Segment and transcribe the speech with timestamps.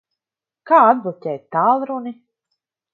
[0.71, 2.19] Kā atbloķēt tālruni?